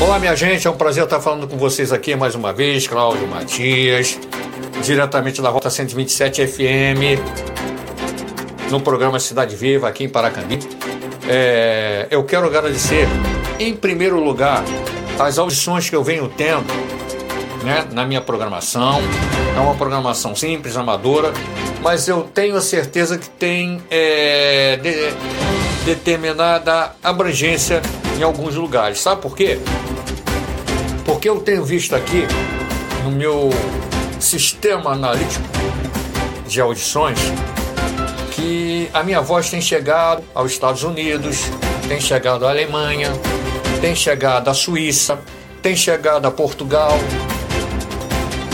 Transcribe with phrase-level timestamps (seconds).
[0.00, 3.26] Olá, minha gente, é um prazer estar falando com vocês aqui mais uma vez, Cláudio
[3.28, 4.18] Matias,
[4.82, 7.20] diretamente da Rota 127 FM,
[8.70, 10.58] no programa Cidade Viva, aqui em Paracambi.
[11.28, 13.06] É, eu quero agradecer,
[13.58, 14.62] em primeiro lugar,
[15.18, 16.66] as audições que eu venho tendo
[17.62, 19.00] né, na minha programação.
[19.56, 21.32] É uma programação simples, amadora,
[21.82, 25.14] mas eu tenho a certeza que tem é, de,
[25.84, 27.80] determinada abrangência
[28.18, 29.00] em alguns lugares.
[29.00, 29.58] Sabe por quê?
[31.04, 32.26] Porque eu tenho visto aqui
[33.04, 33.50] no meu
[34.18, 35.44] sistema analítico
[36.48, 37.18] de audições
[38.32, 41.44] que a minha voz tem chegado aos Estados Unidos,
[41.88, 43.12] tem chegado à Alemanha,
[43.80, 45.18] tem chegado à Suíça,
[45.62, 46.98] tem chegado a Portugal,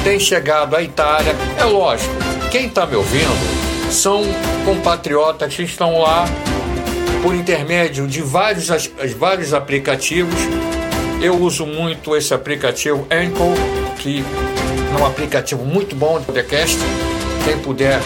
[0.05, 1.35] tem chegado à Itália.
[1.59, 2.13] É lógico,
[2.51, 4.23] quem está me ouvindo são
[4.65, 6.27] compatriotas que estão lá
[7.23, 8.69] por intermédio de vários,
[9.17, 10.39] vários aplicativos.
[11.23, 13.55] Eu uso muito esse aplicativo Anchor,
[13.99, 14.25] que
[14.97, 16.79] é um aplicativo muito bom de podcast.
[17.45, 18.01] Quem puder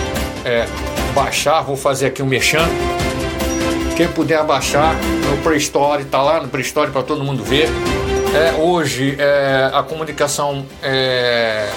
[0.44, 0.66] é,
[1.14, 2.66] baixar, vou fazer aqui um mexão.
[3.96, 4.94] Quem puder baixar
[5.30, 7.68] no Play Store, está lá no Play Store para todo mundo ver.
[8.34, 11.68] É, hoje é, a comunicação é,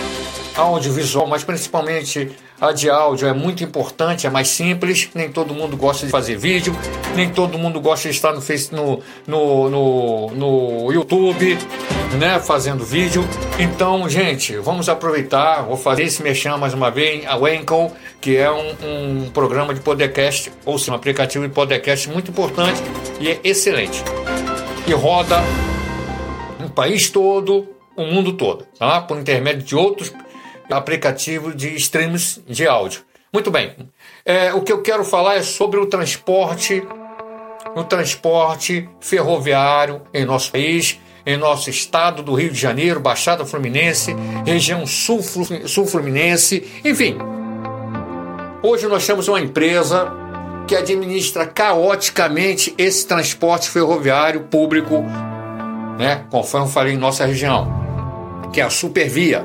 [0.58, 5.10] audiovisual, mas principalmente a de áudio é muito importante, é mais simples.
[5.14, 6.76] Nem todo mundo gosta de fazer vídeo,
[7.16, 11.58] nem todo mundo gosta de estar no, face, no, no, no, no YouTube,
[12.18, 13.24] né, fazendo vídeo.
[13.60, 15.62] Então, gente, vamos aproveitar.
[15.62, 19.80] Vou fazer esse mexão mais uma vez, a Wenkel, que é um, um programa de
[19.80, 22.82] podcast, ou seja, um aplicativo de podcast muito importante
[23.20, 24.04] e é excelente.
[24.88, 25.38] E roda
[26.66, 29.02] o país todo, o mundo todo, tá?
[29.02, 30.12] Por intermédio de outros
[30.70, 33.02] aplicativos de streams de áudio.
[33.34, 33.74] Muito bem.
[34.26, 36.84] É, o que eu quero falar é sobre o transporte,
[37.76, 44.16] o transporte ferroviário em nosso país, em nosso estado do Rio de Janeiro, Baixada Fluminense,
[44.46, 47.18] região sul, sul Fluminense, enfim.
[48.64, 50.12] Hoje nós temos uma empresa
[50.68, 55.04] que administra caoticamente esse transporte ferroviário público
[55.98, 56.24] né?
[56.30, 57.68] Conforme falei em nossa região,
[58.54, 59.44] que é a Supervia.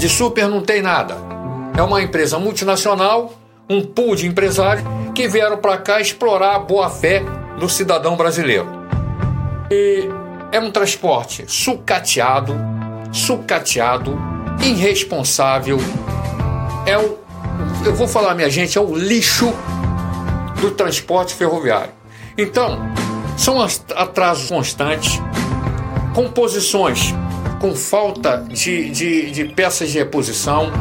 [0.00, 1.18] De super não tem nada.
[1.76, 3.34] É uma empresa multinacional,
[3.68, 4.82] um pool de empresários
[5.14, 7.22] que vieram para cá explorar a boa-fé
[7.58, 8.66] do cidadão brasileiro.
[9.70, 10.08] E
[10.50, 12.56] é um transporte sucateado,
[13.12, 14.18] sucateado,
[14.62, 15.76] irresponsável.
[16.86, 17.18] É o,
[17.84, 19.52] eu vou falar, minha gente, é o lixo
[20.62, 21.92] do transporte ferroviário.
[22.38, 22.78] Então,
[23.36, 23.60] são
[23.94, 25.20] atrasos constantes,
[26.14, 27.14] composições
[27.60, 30.72] com falta de, de, de peças de reposição.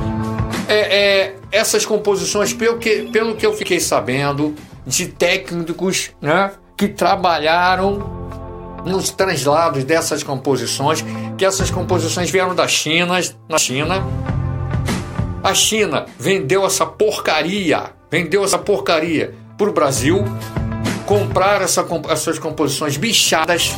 [0.67, 4.55] É, é, essas composições, pelo que, pelo que eu fiquei sabendo,
[4.87, 8.17] de técnicos né, que trabalharam
[8.85, 11.03] nos translados dessas composições,
[11.37, 14.01] que essas composições vieram da China, na China.
[15.43, 20.23] A China vendeu essa porcaria, vendeu essa porcaria para o Brasil,
[21.05, 23.73] comprar essa, essas composições bichadas,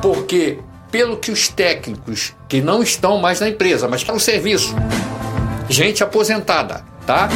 [0.00, 0.58] porque
[0.90, 4.74] pelo que os técnicos que não estão mais na empresa, mas para o serviço,
[5.68, 7.28] gente aposentada, tá?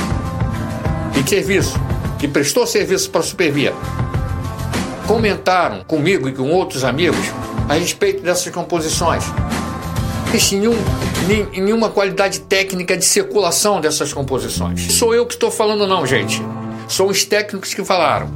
[1.18, 1.78] E serviço,
[2.18, 3.74] que prestou serviço para a Supervia,
[5.06, 7.26] comentaram comigo e com outros amigos
[7.68, 9.24] a respeito dessas composições.
[10.28, 10.74] Existe nenhum,
[11.52, 14.92] nenhuma qualidade técnica de circulação dessas composições.
[14.92, 16.42] Sou eu que estou falando, não, gente.
[16.88, 18.30] São os técnicos que falaram.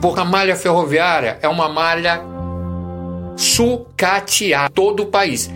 [0.00, 2.20] Porque a malha ferroviária é uma malha
[3.36, 5.50] sucatear todo o país.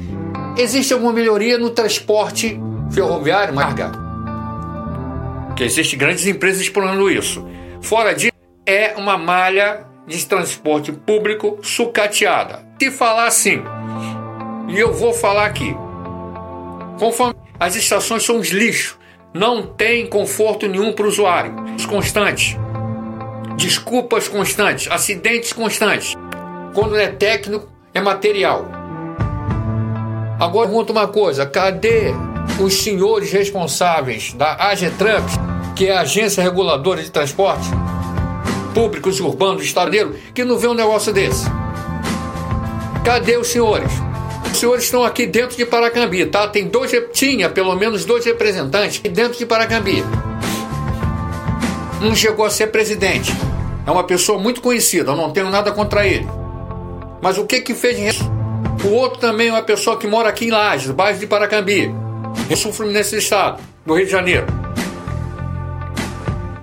[0.57, 2.59] Existe alguma melhoria no transporte
[2.91, 3.93] ferroviário, Marga?
[5.55, 7.47] Que existem grandes empresas explorando isso.
[7.81, 8.33] Fora disso,
[8.65, 12.67] é uma malha de transporte público sucateada.
[12.81, 13.63] Se falar assim,
[14.69, 15.75] e eu vou falar aqui,
[16.99, 18.99] conforme as estações são os lixos,
[19.33, 21.55] não tem conforto nenhum para o usuário,
[21.89, 22.57] constantes,
[23.57, 26.16] desculpas constantes, acidentes constantes.
[26.77, 28.67] Quando é técnico, é material.
[30.39, 32.13] Agora pergunto uma coisa: cadê
[32.61, 35.39] os senhores responsáveis da AGETRANS,
[35.75, 37.67] que é a Agência Reguladora de Transporte
[38.75, 41.47] Públicos Urbanos do Estado que não vê um negócio desse?
[43.03, 43.91] Cadê os senhores?
[44.53, 46.47] Os senhores estão aqui dentro de Paracambi, tá?
[46.47, 50.05] Tem dois, tinha pelo menos dois representantes dentro de Paracambi.
[52.03, 53.33] Um chegou a ser presidente.
[53.87, 56.29] É uma pessoa muito conhecida, eu não tenho nada contra ele.
[57.27, 58.21] Mas o que que fez?
[58.85, 61.93] O outro também é uma pessoa que mora aqui em Lages, bairro de Paracambi,
[62.49, 64.47] em sul Fluminense do Estado, do Rio de Janeiro.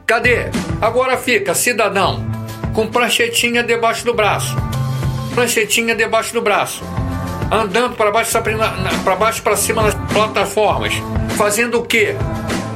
[0.07, 0.45] Cadê?
[0.81, 2.25] Agora fica cidadão
[2.73, 4.55] com pranchetinha debaixo do braço.
[5.35, 6.81] Pranchetinha debaixo do braço.
[7.51, 8.31] andando para baixo
[9.03, 10.93] para baixo para cima nas plataformas,
[11.35, 12.15] fazendo o quê?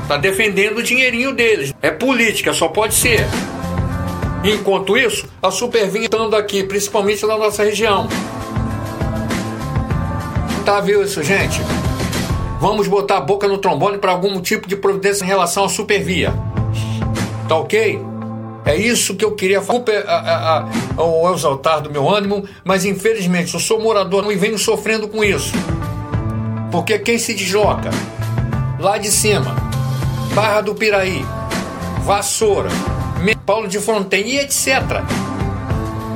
[0.10, 1.74] Tá defendendo o dinheirinho deles.
[1.82, 3.26] É política, só pode ser.
[4.44, 8.08] Enquanto isso, a Supervinha estando aqui, principalmente na nossa região.
[10.64, 11.62] Tá viu isso, gente?
[12.60, 16.34] Vamos botar a boca no trombone para algum tipo de providência em relação à Supervia.
[17.48, 18.02] Tá ok?
[18.66, 20.70] É isso que eu queria falar.
[20.98, 25.54] o exaltar do meu ânimo, mas infelizmente eu sou morador e venho sofrendo com isso.
[26.70, 27.90] Porque quem se desloca
[28.78, 29.56] lá de cima,
[30.34, 31.26] Barra do Piraí,
[32.04, 32.70] Vassoura,
[33.46, 34.82] Paulo de Fronten e etc.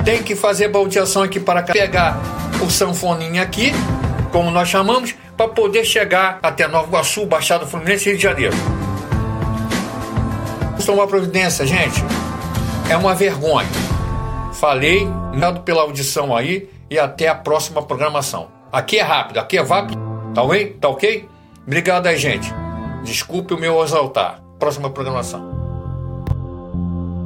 [0.04, 2.20] Tem que fazer baldeação aqui para pegar
[2.62, 3.72] o sanfoninho aqui,
[4.30, 8.56] como nós chamamos, para poder chegar até Nova Iguaçu, Baixada Fluminense Rio de Janeiro.
[10.84, 12.04] Tomar providência, gente.
[12.90, 13.68] É uma vergonha.
[14.52, 18.48] Falei, nada pela audição aí e até a próxima programação.
[18.70, 19.92] Aqui é rápido, aqui é VAP.
[20.34, 20.76] Tá ok?
[20.80, 21.28] Tá ok?
[21.66, 22.52] Obrigado aí, gente.
[23.04, 24.42] Desculpe o meu exaltar.
[24.58, 25.51] Próxima programação.